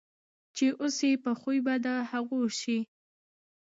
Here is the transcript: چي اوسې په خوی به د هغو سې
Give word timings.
چي 0.55 0.67
اوسې 0.81 1.11
په 1.23 1.31
خوی 1.39 1.59
به 1.65 1.73
د 1.85 1.87
هغو 2.09 2.41
سې 2.59 2.77